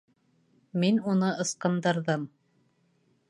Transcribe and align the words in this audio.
Мин 0.83 0.97
уны 1.11 1.29
ысҡындырҙым. 1.45 2.27